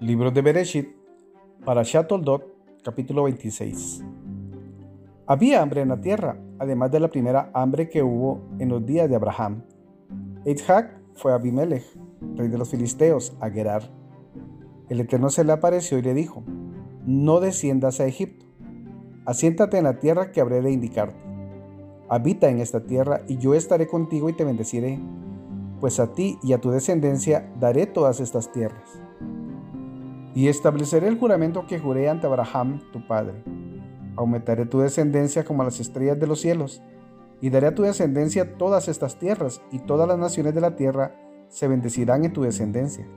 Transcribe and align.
Libro 0.00 0.30
de 0.30 0.42
Bereshit, 0.42 0.90
para 1.64 1.82
Toldot, 1.82 2.44
capítulo 2.84 3.22
26. 3.22 4.04
Había 5.26 5.62
hambre 5.62 5.80
en 5.80 5.88
la 5.88 6.02
tierra, 6.02 6.38
además 6.58 6.92
de 6.92 7.00
la 7.00 7.08
primera 7.08 7.50
hambre 7.54 7.88
que 7.88 8.02
hubo 8.02 8.42
en 8.58 8.68
los 8.68 8.84
días 8.84 9.08
de 9.08 9.16
Abraham. 9.16 9.62
Isaac 10.44 11.00
fue 11.14 11.32
a 11.32 11.36
Abimelech, 11.36 11.82
rey 12.34 12.48
de 12.48 12.58
los 12.58 12.68
filisteos, 12.68 13.38
a 13.40 13.48
Gerar. 13.48 13.90
El 14.90 15.00
Eterno 15.00 15.30
se 15.30 15.44
le 15.44 15.52
apareció 15.52 15.96
y 15.96 16.02
le 16.02 16.12
dijo, 16.12 16.44
no 17.06 17.40
desciendas 17.40 17.98
a 17.98 18.06
Egipto, 18.06 18.44
asiéntate 19.24 19.78
en 19.78 19.84
la 19.84 19.98
tierra 19.98 20.30
que 20.30 20.42
habré 20.42 20.60
de 20.60 20.72
indicarte. 20.72 21.24
Habita 22.10 22.50
en 22.50 22.60
esta 22.60 22.84
tierra 22.84 23.22
y 23.28 23.38
yo 23.38 23.54
estaré 23.54 23.86
contigo 23.86 24.28
y 24.28 24.34
te 24.34 24.44
bendeciré, 24.44 25.00
pues 25.80 26.00
a 26.00 26.12
ti 26.12 26.38
y 26.42 26.52
a 26.52 26.60
tu 26.60 26.70
descendencia 26.70 27.50
daré 27.58 27.86
todas 27.86 28.20
estas 28.20 28.52
tierras 28.52 29.05
y 30.36 30.48
estableceré 30.48 31.08
el 31.08 31.18
juramento 31.18 31.66
que 31.66 31.78
juré 31.78 32.10
ante 32.10 32.26
Abraham, 32.26 32.82
tu 32.92 33.06
padre. 33.06 33.42
Aumentaré 34.16 34.66
tu 34.66 34.80
descendencia 34.80 35.46
como 35.46 35.64
las 35.64 35.80
estrellas 35.80 36.20
de 36.20 36.26
los 36.26 36.42
cielos, 36.42 36.82
y 37.40 37.48
daré 37.48 37.68
a 37.68 37.74
tu 37.74 37.84
descendencia 37.84 38.58
todas 38.58 38.86
estas 38.88 39.18
tierras, 39.18 39.62
y 39.72 39.78
todas 39.78 40.06
las 40.06 40.18
naciones 40.18 40.54
de 40.54 40.60
la 40.60 40.76
tierra 40.76 41.16
se 41.48 41.68
bendecirán 41.68 42.26
en 42.26 42.34
tu 42.34 42.42
descendencia. 42.42 43.08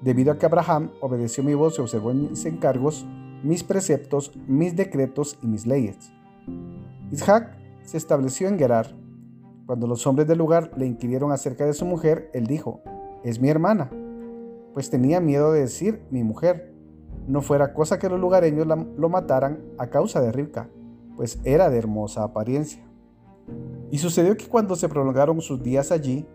Debido 0.00 0.30
a 0.30 0.38
que 0.38 0.46
Abraham 0.46 0.92
obedeció 1.00 1.42
mi 1.42 1.54
voz 1.54 1.76
y 1.76 1.80
observó 1.80 2.14
mis 2.14 2.44
encargos, 2.44 3.04
mis 3.42 3.64
preceptos, 3.64 4.30
mis 4.46 4.76
decretos 4.76 5.40
y 5.42 5.48
mis 5.48 5.66
leyes. 5.66 6.12
Isaac 7.10 7.58
se 7.82 7.96
estableció 7.96 8.46
en 8.46 8.60
Gerar. 8.60 8.94
Cuando 9.66 9.88
los 9.88 10.06
hombres 10.06 10.28
del 10.28 10.38
lugar 10.38 10.70
le 10.76 10.86
inquirieron 10.86 11.32
acerca 11.32 11.66
de 11.66 11.72
su 11.72 11.84
mujer, 11.84 12.30
él 12.32 12.46
dijo, 12.46 12.80
es 13.24 13.40
mi 13.40 13.48
hermana 13.48 13.90
pues 14.78 14.90
tenía 14.90 15.20
miedo 15.20 15.50
de 15.50 15.62
decir 15.62 16.04
mi 16.08 16.22
mujer. 16.22 16.72
No 17.26 17.42
fuera 17.42 17.74
cosa 17.74 17.98
que 17.98 18.08
los 18.08 18.20
lugareños 18.20 18.64
lo 18.64 19.08
mataran 19.08 19.58
a 19.76 19.88
causa 19.88 20.20
de 20.20 20.30
Rivka, 20.30 20.70
pues 21.16 21.40
era 21.42 21.68
de 21.68 21.78
hermosa 21.78 22.22
apariencia. 22.22 22.88
Y 23.90 23.98
sucedió 23.98 24.36
que 24.36 24.46
cuando 24.46 24.76
se 24.76 24.88
prolongaron 24.88 25.40
sus 25.40 25.60
días 25.64 25.90
allí, 25.90 26.28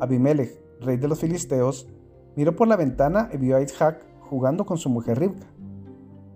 Abimelech, 0.00 0.60
rey 0.82 0.98
de 0.98 1.08
los 1.08 1.18
filisteos, 1.18 1.88
miró 2.36 2.54
por 2.54 2.68
la 2.68 2.76
ventana 2.76 3.30
y 3.32 3.38
vio 3.38 3.56
a 3.56 3.62
Isaac 3.62 4.04
jugando 4.20 4.66
con 4.66 4.76
su 4.76 4.90
mujer 4.90 5.18
Rivka. 5.18 5.46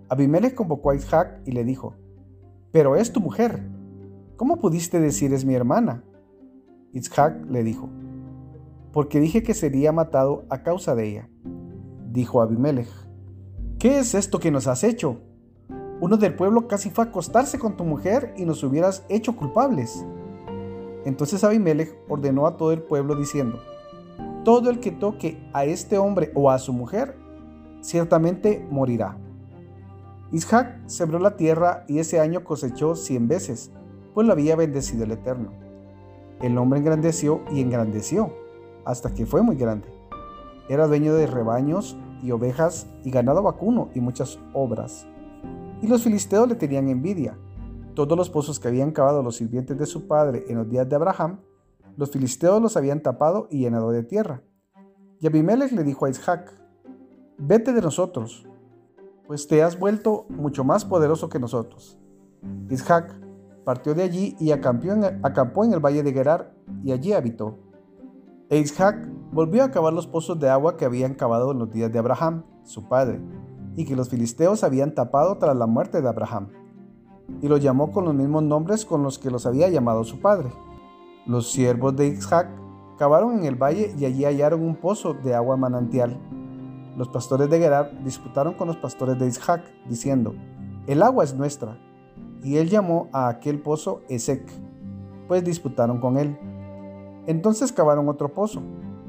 Abimelech 0.09 0.55
convocó 0.55 0.89
a 0.89 0.95
Isaac 0.95 1.39
y 1.45 1.51
le 1.51 1.63
dijo, 1.63 1.93
Pero 2.71 2.95
es 2.95 3.13
tu 3.13 3.19
mujer. 3.19 3.61
¿Cómo 4.37 4.57
pudiste 4.57 4.99
decir 4.99 5.31
es 5.35 5.45
mi 5.45 5.53
hermana? 5.53 6.03
Isaac 6.93 7.45
le 7.47 7.63
dijo, 7.63 7.91
porque 8.93 9.19
dije 9.19 9.41
que 9.41 9.55
sería 9.55 9.91
matado 9.91 10.45
a 10.49 10.61
causa 10.61 10.93
de 10.93 11.09
ella. 11.09 11.29
Dijo 12.11 12.41
Abimelech, 12.41 12.87
¿qué 13.79 13.97
es 13.97 14.13
esto 14.13 14.39
que 14.39 14.51
nos 14.51 14.67
has 14.67 14.83
hecho? 14.83 15.17
Uno 15.99 16.15
del 16.17 16.35
pueblo 16.35 16.67
casi 16.67 16.91
fue 16.91 17.03
a 17.03 17.07
acostarse 17.07 17.57
con 17.57 17.75
tu 17.75 17.83
mujer 17.85 18.33
y 18.37 18.45
nos 18.45 18.63
hubieras 18.63 19.03
hecho 19.09 19.35
culpables. 19.35 20.05
Entonces 21.05 21.43
Abimelech 21.43 21.97
ordenó 22.07 22.45
a 22.45 22.55
todo 22.55 22.71
el 22.71 22.83
pueblo 22.83 23.15
diciendo, 23.15 23.59
todo 24.45 24.69
el 24.69 24.79
que 24.79 24.91
toque 24.91 25.43
a 25.53 25.65
este 25.65 25.97
hombre 25.97 26.31
o 26.35 26.51
a 26.51 26.59
su 26.59 26.71
mujer, 26.71 27.17
ciertamente 27.81 28.65
morirá. 28.69 29.17
Isaac 30.31 30.81
sembró 30.85 31.17
la 31.17 31.35
tierra 31.35 31.83
y 31.87 31.97
ese 31.97 32.19
año 32.19 32.43
cosechó 32.43 32.95
cien 32.95 33.27
veces, 33.27 33.71
pues 34.13 34.27
lo 34.27 34.33
había 34.33 34.55
bendecido 34.55 35.03
el 35.03 35.11
Eterno. 35.13 35.51
El 36.41 36.57
hombre 36.57 36.79
engrandeció 36.79 37.41
y 37.51 37.61
engrandeció 37.61 38.42
hasta 38.85 39.13
que 39.13 39.25
fue 39.25 39.41
muy 39.41 39.55
grande. 39.55 39.87
Era 40.69 40.87
dueño 40.87 41.13
de 41.15 41.27
rebaños 41.27 41.97
y 42.21 42.31
ovejas 42.31 42.87
y 43.03 43.11
ganado 43.11 43.43
vacuno 43.43 43.89
y 43.93 43.99
muchas 43.99 44.39
obras. 44.53 45.05
Y 45.81 45.87
los 45.87 46.03
filisteos 46.03 46.47
le 46.47 46.55
tenían 46.55 46.87
envidia. 46.87 47.37
Todos 47.93 48.17
los 48.17 48.29
pozos 48.29 48.59
que 48.59 48.69
habían 48.69 48.91
cavado 48.91 49.21
los 49.21 49.35
sirvientes 49.35 49.77
de 49.77 49.85
su 49.85 50.07
padre 50.07 50.45
en 50.47 50.57
los 50.57 50.69
días 50.69 50.87
de 50.87 50.95
Abraham, 50.95 51.39
los 51.97 52.09
filisteos 52.09 52.61
los 52.61 52.77
habían 52.77 53.01
tapado 53.01 53.47
y 53.51 53.59
llenado 53.59 53.91
de 53.91 54.03
tierra. 54.03 54.41
Y 55.19 55.27
Abimelech 55.27 55.71
le 55.71 55.83
dijo 55.83 56.05
a 56.05 56.09
Isaac, 56.09 56.51
vete 57.37 57.73
de 57.73 57.81
nosotros, 57.81 58.45
pues 59.27 59.47
te 59.47 59.63
has 59.63 59.77
vuelto 59.77 60.25
mucho 60.29 60.63
más 60.63 60.85
poderoso 60.85 61.29
que 61.29 61.39
nosotros. 61.39 61.97
Isaac 62.69 63.13
partió 63.63 63.93
de 63.93 64.03
allí 64.03 64.35
y 64.39 64.51
acampó 64.51 65.63
en 65.63 65.73
el, 65.73 65.79
valle 65.79 66.03
de 66.03 66.13
Gerar 66.13 66.53
y 66.83 66.91
allí 66.91 67.13
habitó. 67.13 67.57
Isaac 68.57 69.07
volvió 69.31 69.63
a 69.63 69.71
cavar 69.71 69.93
los 69.93 70.07
pozos 70.07 70.39
de 70.39 70.49
agua 70.49 70.77
que 70.77 70.85
habían 70.85 71.15
cavado 71.15 71.51
en 71.51 71.59
los 71.59 71.71
días 71.71 71.91
de 71.91 71.99
Abraham, 71.99 72.43
su 72.63 72.87
padre, 72.87 73.21
y 73.75 73.85
que 73.85 73.95
los 73.95 74.09
filisteos 74.09 74.63
habían 74.63 74.93
tapado 74.93 75.37
tras 75.37 75.55
la 75.55 75.65
muerte 75.65 76.01
de 76.01 76.09
Abraham, 76.09 76.49
y 77.41 77.47
los 77.47 77.61
llamó 77.61 77.91
con 77.91 78.05
los 78.05 78.13
mismos 78.13 78.43
nombres 78.43 78.85
con 78.85 79.03
los 79.03 79.17
que 79.17 79.31
los 79.31 79.45
había 79.45 79.69
llamado 79.69 80.03
su 80.03 80.19
padre. 80.19 80.51
Los 81.25 81.51
siervos 81.51 81.95
de 81.95 82.07
Isaac 82.07 82.49
cavaron 82.97 83.39
en 83.39 83.45
el 83.45 83.55
valle 83.55 83.93
y 83.97 84.05
allí 84.05 84.25
hallaron 84.25 84.61
un 84.61 84.75
pozo 84.75 85.13
de 85.13 85.33
agua 85.33 85.57
manantial. 85.57 86.19
Los 86.97 87.09
pastores 87.09 87.49
de 87.49 87.59
Gerar 87.59 88.03
disputaron 88.03 88.53
con 88.53 88.67
los 88.67 88.77
pastores 88.77 89.17
de 89.17 89.27
Isaac, 89.27 89.63
diciendo, 89.87 90.35
El 90.85 91.01
agua 91.01 91.23
es 91.23 91.33
nuestra. 91.33 91.77
Y 92.43 92.57
él 92.57 92.69
llamó 92.69 93.07
a 93.13 93.29
aquel 93.29 93.61
pozo 93.61 94.01
Esec, 94.09 94.43
pues 95.27 95.43
disputaron 95.43 95.99
con 95.99 96.17
él. 96.17 96.37
Entonces 97.27 97.71
cavaron 97.71 98.09
otro 98.09 98.33
pozo 98.33 98.61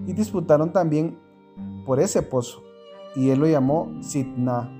y 0.06 0.12
disputaron 0.12 0.72
también 0.72 1.18
por 1.86 2.00
ese 2.00 2.22
pozo, 2.22 2.62
y 3.14 3.30
él 3.30 3.40
lo 3.40 3.46
llamó 3.46 3.90
Sitna. 4.00 4.70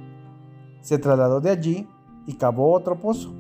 Se 0.80 0.98
trasladó 0.98 1.40
de 1.40 1.50
allí 1.50 1.88
y 2.26 2.34
cavó 2.34 2.72
otro 2.72 3.00
pozo. 3.00 3.32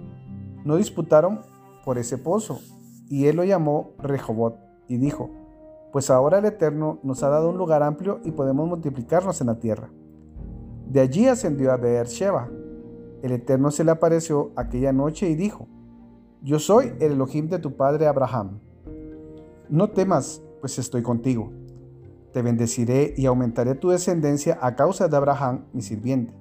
No 0.64 0.76
disputaron 0.76 1.40
por 1.84 1.98
ese 1.98 2.18
pozo, 2.18 2.60
y 3.08 3.26
él 3.26 3.36
lo 3.36 3.44
llamó 3.44 3.92
Rehobot, 3.98 4.56
y 4.88 4.96
dijo, 4.96 5.30
pues 5.94 6.10
ahora 6.10 6.38
el 6.38 6.44
Eterno 6.44 6.98
nos 7.04 7.22
ha 7.22 7.28
dado 7.28 7.50
un 7.50 7.56
lugar 7.56 7.84
amplio 7.84 8.18
y 8.24 8.32
podemos 8.32 8.68
multiplicarnos 8.68 9.40
en 9.40 9.46
la 9.46 9.60
tierra. 9.60 9.90
De 10.88 11.00
allí 11.00 11.28
ascendió 11.28 11.70
a 11.70 11.76
Beersheba. 11.76 12.50
El 13.22 13.30
Eterno 13.30 13.70
se 13.70 13.84
le 13.84 13.92
apareció 13.92 14.50
aquella 14.56 14.92
noche 14.92 15.28
y 15.28 15.36
dijo, 15.36 15.68
Yo 16.42 16.58
soy 16.58 16.94
el 16.98 17.12
Elohim 17.12 17.48
de 17.48 17.60
tu 17.60 17.76
padre 17.76 18.08
Abraham. 18.08 18.58
No 19.70 19.88
temas, 19.88 20.42
pues 20.60 20.78
estoy 20.78 21.02
contigo. 21.02 21.50
Te 22.32 22.42
bendeciré 22.42 23.14
y 23.16 23.24
aumentaré 23.24 23.74
tu 23.74 23.88
descendencia 23.88 24.58
a 24.60 24.76
causa 24.76 25.08
de 25.08 25.16
Abraham, 25.16 25.64
mi 25.72 25.80
sirviente. 25.80 26.34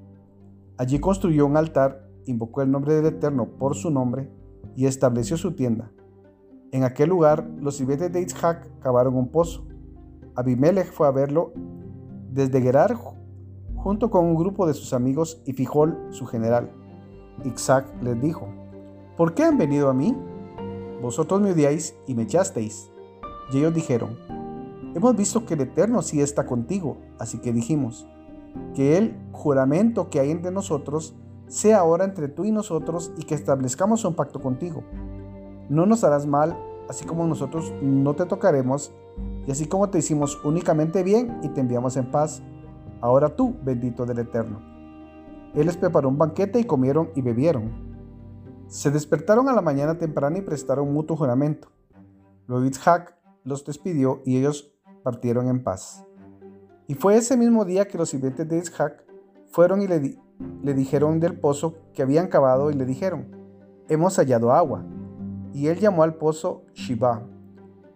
Allí 0.78 1.00
construyó 1.00 1.46
un 1.46 1.56
altar, 1.56 2.10
invocó 2.26 2.62
el 2.62 2.72
nombre 2.72 2.96
del 2.96 3.06
Eterno 3.06 3.48
por 3.58 3.76
su 3.76 3.92
nombre 3.92 4.30
y 4.76 4.88
estableció 4.88 5.38
su 5.38 5.56
tienda. 5.56 5.90
En 6.74 6.84
aquel 6.84 7.10
lugar, 7.10 7.50
los 7.62 7.78
sirvientes 7.78 8.12
de 8.12 8.22
Isaac 8.22 8.68
cavaron 8.82 9.16
un 9.16 9.30
pozo. 9.30 9.66
Abimelech 10.36 10.92
fue 10.92 11.08
a 11.08 11.12
verlo 11.12 11.54
desde 12.30 12.62
Gerar 12.62 12.98
junto 13.76 14.10
con 14.10 14.26
un 14.26 14.36
grupo 14.36 14.68
de 14.68 14.74
sus 14.74 14.92
amigos 14.92 15.42
y 15.46 15.54
Fijol, 15.54 15.98
su 16.10 16.26
general. 16.26 16.72
Isaac 17.46 17.86
les 18.02 18.20
dijo, 18.20 18.50
¿por 19.16 19.34
qué 19.34 19.44
han 19.44 19.58
venido 19.58 19.90
a 19.90 19.94
mí? 19.94 20.14
Vosotros 21.02 21.40
me 21.40 21.52
odiáis 21.52 21.96
y 22.06 22.16
me 22.16 22.24
echasteis 22.24 22.93
y 23.52 23.58
ellos 23.58 23.74
dijeron, 23.74 24.18
hemos 24.96 25.16
visto 25.16 25.46
que 25.46 25.56
el 25.56 25.62
Eterno 25.62 26.02
sí 26.02 26.22
está 26.22 26.46
contigo, 26.46 26.98
así 27.20 27.40
que 27.40 27.52
dijimos, 27.52 28.08
que 28.76 28.98
el 28.98 29.16
juramento 29.32 30.10
que 30.10 30.20
hay 30.20 30.32
entre 30.32 30.52
nosotros 30.52 31.16
sea 31.48 31.80
ahora 31.80 32.06
entre 32.06 32.28
tú 32.28 32.46
y 32.46 32.52
nosotros 32.52 33.12
y 33.18 33.24
que 33.24 33.36
establezcamos 33.36 34.06
un 34.06 34.16
pacto 34.16 34.42
contigo. 34.42 34.84
No 35.70 35.86
nos 35.86 36.04
harás 36.04 36.26
mal, 36.26 36.58
así 36.90 37.06
como 37.06 37.28
nosotros 37.28 37.72
no 37.82 38.16
te 38.16 38.26
tocaremos, 38.26 38.92
y 39.46 39.52
así 39.52 39.68
como 39.68 39.90
te 39.90 40.00
hicimos 40.00 40.40
únicamente 40.44 41.04
bien 41.04 41.40
y 41.44 41.50
te 41.50 41.62
enviamos 41.62 41.98
en 41.98 42.10
paz, 42.10 42.42
ahora 43.02 43.36
tú, 43.36 43.56
bendito 43.64 44.06
del 44.06 44.20
Eterno. 44.20 44.62
Él 45.54 45.68
les 45.68 45.78
preparó 45.78 46.10
un 46.10 46.18
banquete 46.18 46.60
y 46.60 46.64
comieron 46.64 47.10
y 47.16 47.22
bebieron. 47.22 47.72
Se 48.68 48.90
despertaron 48.90 49.50
a 49.50 49.54
la 49.54 49.62
mañana 49.62 49.98
temprana 49.98 50.40
y 50.40 50.42
prestaron 50.42 50.92
mutuo 50.92 51.16
juramento. 51.16 51.68
Luego 52.48 52.64
los 53.44 53.66
despidió 53.66 54.22
y 54.26 54.38
ellos 54.38 54.74
partieron 55.04 55.48
en 55.48 55.64
paz. 55.64 56.06
Y 56.88 56.96
fue 56.96 57.16
ese 57.16 57.38
mismo 57.38 57.66
día 57.66 57.88
que 57.88 57.98
los 57.98 58.10
sirvientes 58.10 58.48
de 58.48 58.58
Isaac 58.58 59.04
fueron 59.52 59.82
y 59.82 59.88
le, 59.88 60.74
dijeron 60.74 61.20
del 61.20 61.40
pozo 61.40 61.76
que 61.94 62.02
habían 62.02 62.28
cavado 62.28 62.72
y 62.72 62.74
le 62.74 62.86
dijeron, 62.86 63.28
hemos 63.90 64.18
hallado 64.18 64.52
agua. 64.52 64.86
Y 65.54 65.68
él 65.68 65.80
llamó 65.80 66.04
al 66.04 66.16
pozo 66.16 66.66
Shiba. 66.74 67.24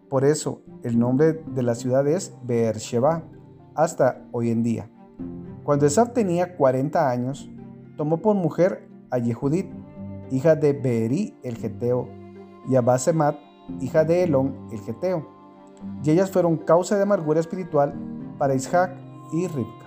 Por 0.10 0.24
eso 0.24 0.62
el 0.84 1.00
nombre 1.00 1.34
de 1.34 1.64
la 1.64 1.76
ciudad 1.76 2.08
es 2.08 2.34
Beersheba 2.44 3.24
hasta 3.76 4.26
hoy 4.32 4.52
en 4.52 4.64
día. 4.64 4.90
Cuando 5.64 5.86
Esab 5.86 6.14
tenía 6.14 6.56
40 6.56 7.10
años, 7.10 7.50
tomó 7.98 8.22
por 8.22 8.36
mujer 8.36 8.88
a 9.10 9.18
Yehudit, 9.18 9.68
hija 10.32 10.56
de 10.56 10.74
Beeri 10.74 11.38
el 11.44 11.58
Geteo, 11.58 12.08
y 12.70 12.76
a 12.76 12.82
Basemat, 12.82 13.36
hija 13.82 14.06
de 14.06 14.24
Elón 14.24 14.68
el 14.72 14.80
Geteo 14.80 15.37
y 16.04 16.12
ellas 16.12 16.32
fueron 16.32 16.58
causa 16.58 16.96
de 16.96 17.04
amargura 17.04 17.40
espiritual 17.40 17.94
para 18.38 18.56
Isaac 18.56 18.96
y 19.34 19.48
Ribka. 19.48 19.87